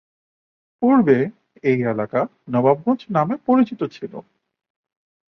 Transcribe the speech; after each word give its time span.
পূর্বে 0.81 1.17
এই 1.63 1.79
এলাকা 1.85 2.19
নবাবগঞ্জ 2.47 3.01
নামে 3.09 3.35
পরিচিত 3.47 3.81
ছিল। 3.95 4.13